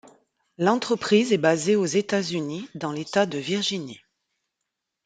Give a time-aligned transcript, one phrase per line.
[0.57, 4.01] L'entreprise est basée aux États-Unis, dans l'État de Virginie.